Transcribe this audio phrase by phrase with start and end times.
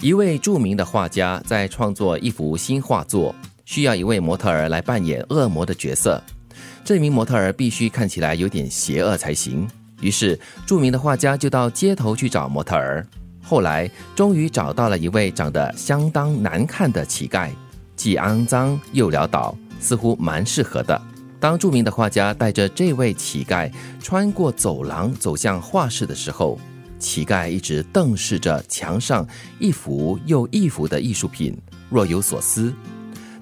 [0.00, 6.22] 一位著名的画家在创作一幅新画作，需要一位模特儿来扮演恶魔的角色。
[6.84, 9.68] 这名模特儿必须看起来有点邪恶才行。
[10.00, 13.04] 于是，著名的画家就到街头去找模特儿。
[13.42, 17.50] 后来，终于找到了一位长得相当难看的乞丐，
[17.96, 21.00] 既肮脏又潦倒，似乎蛮适合的。
[21.40, 23.68] 当著名的画家带着这位乞丐
[24.00, 26.56] 穿过走廊走向画室的时候，
[26.98, 29.26] 乞丐一直瞪视着墙上
[29.58, 31.56] 一幅又一幅的艺术品，
[31.88, 32.72] 若有所思。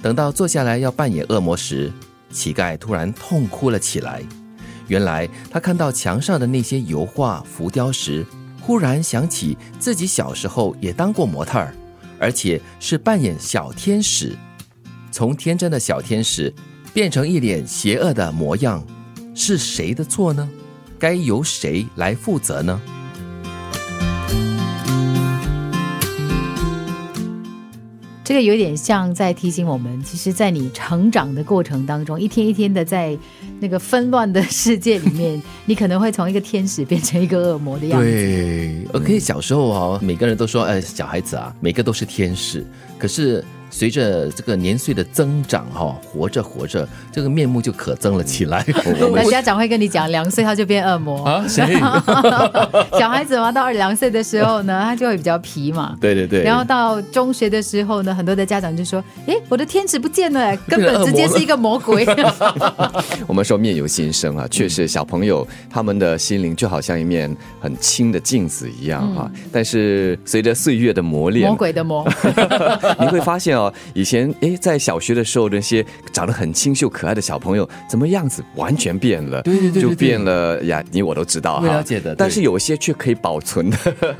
[0.02, 1.92] 等到坐下来要扮演恶魔时，
[2.30, 4.22] 乞丐突然痛哭了起来。
[4.88, 8.24] 原来他看到墙上的那些油画浮雕时，
[8.60, 11.74] 忽然想起自己小时候也当过模特儿，
[12.18, 14.36] 而且是扮演小天使。
[15.10, 16.52] 从天真的小天使
[16.92, 18.84] 变成一脸邪恶的模样，
[19.34, 20.48] 是谁的错呢？
[20.98, 22.80] 该由谁来负责呢？
[28.26, 33.16] 这个有点像在提醒我们，其实，在你成长的过程当中，一天一天的在
[33.60, 38.10] 那个纷乱的世界里面，你可能会从一个天使变成一个恶魔的样子。
[38.10, 42.66] 对可以小时候哦，每个人都说，哎，小孩子啊，每个都是天使，
[42.98, 43.44] 可是。
[43.78, 48.64] 随着这个年岁的增长，哈，活着活着，这个面目就可憎了起来。
[49.12, 51.44] 那 家长会跟你讲，两岁他就变恶魔啊？
[51.46, 51.74] 谁？
[52.98, 55.94] 小孩子嘛，到二两岁的时候呢，他就会比较皮嘛。
[56.00, 56.42] 对对对。
[56.42, 62.06] 然后到中学的时候呢，很多的家长就说：“哎，我的天使不见了，根本直接是一个魔鬼。”
[63.28, 67.30] 我们说面由心生啊，确实，小朋友他们的心灵就好像一面
[67.60, 69.30] 很清的镜子一样哈。
[69.52, 72.08] 但是随着岁月的磨练，魔鬼的魔，
[72.98, 73.65] 你会发现哦。
[73.94, 79.42] 以前哎，在小学的时候，那些长得很清秀可爱的小朋友，怎么样子完全变了？
[79.42, 80.82] 对对对，就变了呀！
[80.90, 81.66] 你我都知道哈。
[81.66, 82.14] 了解的。
[82.14, 83.76] 但是有些却可以保存的，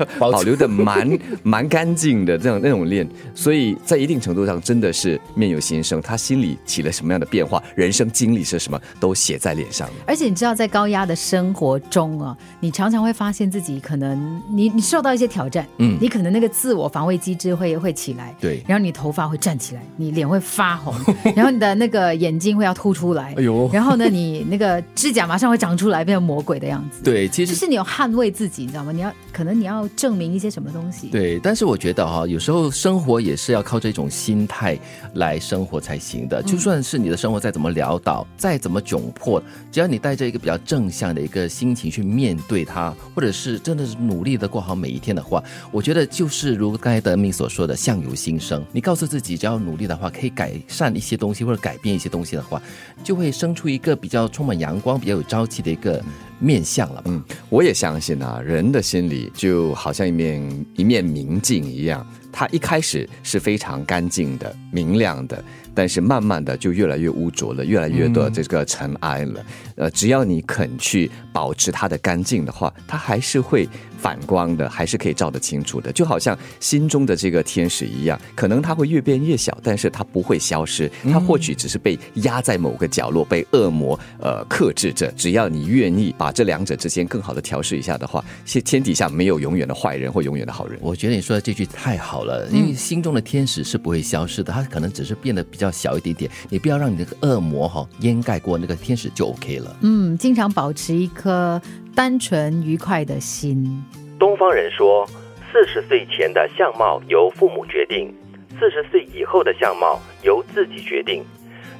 [0.19, 6.01] 保留的蛮蛮干净的这样那种脸，所以在一定程度上真的是面有心生。
[6.01, 9.89] 他心里起了什么样的变化，人生经历是什么，都写在脸上。
[10.05, 19.37] 而且你知道，在高压的生活中啊，你常常会发现自己可能你你受到一些挑战，嗯，你可能那个自我防卫机制会会起来，对，然后你头发会。
[19.37, 20.93] 站起来，你脸会发红，
[21.35, 27.03] 然后你的那个眼睛会要凸出来，哎呦，然后呢，你那个指甲马上会长出来，变成魔鬼的样子。
[27.03, 28.91] 对，其实是你要捍卫自己，你知道吗？
[28.91, 31.07] 你要可能你要证明一些什么东西。
[31.09, 34.77] 对，但是我觉得哈，有时候生活也是要靠这种心态
[35.13, 36.41] 来生活才行的。
[36.41, 39.39] 就算是你的生活再怎么潦倒，再怎么窘迫，
[39.71, 48.65] 只要你带着一个比较正向的一个心情去面对它，或者是真的是努力的过好每一天的话，我觉得就是如刚才德明所说的，相由心生。
[48.71, 49.16] 你告诉自己。
[49.19, 52.61] 自己只要努力的话，可以改善一些东西或者改变一些东西的话，
[53.03, 56.03] 就会生出一个比较充满阳光、比较有朝气的一个
[56.39, 57.01] 面相了。
[57.05, 65.43] 嗯，我也相信啊，人的心里就好像一面一面明镜一样，它一开始是非常干净的、明亮的，
[65.73, 69.45] 但是慢慢的就越来越污浊了，越来越多这个尘埃了。
[69.75, 73.67] 呃，只要你肯去保持它的干净的话，它还是会。
[73.99, 85.11] 反光的还是可以照得清楚的，就好像心中的这个天使一样，可能它会越变越小，但是它不会消失，它或许只是被压在某个角落，被恶魔呃克制着。
[85.13, 90.77] 只要你愿意把这两者之间更好的调试一下的话，天天底下没有永远的坏人或永远的好人。
[90.81, 96.29] 我觉得你说的这句太好了，因为心中的天使是不会消失的，他可能只是变得比较小一点点。
[96.49, 99.77] 你不要让你那个恶魔哈掩盖过那个天使就 OK 了。
[99.81, 101.61] 嗯，经常保持一颗。
[101.95, 103.83] 单纯愉快的心。
[104.19, 105.03] 东方人说，
[105.51, 108.13] 四十岁前的相貌由父母决定，
[108.59, 111.25] 四十岁以后的相貌由自己决定。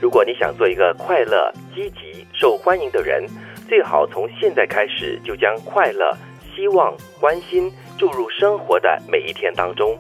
[0.02, 3.28] 如果你想做一个快乐、积极、受欢迎的人，
[3.68, 6.16] 最好从现在开始就将快乐、
[6.56, 9.98] 希望、关心注入生活的每一天当中。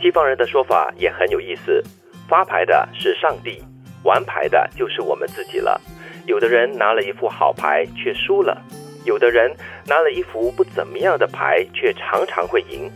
[0.00, 1.82] 西方人的说法也很有意思，
[2.28, 3.62] 发牌的是上帝，
[4.02, 5.80] 玩牌的就是我们自己了。
[6.26, 8.60] 有的人拿了一副好牌却输了。
[9.04, 9.52] 有的人
[9.86, 12.90] 拿了一副不怎么样的牌，却常常会赢。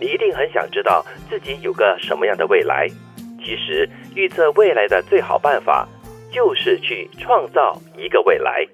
[0.00, 2.86] 你一定很想知道自己有个什么样的未来。
[3.42, 5.88] 其实，预测未来的最好办法，
[6.30, 8.66] 就是去创造一个未来。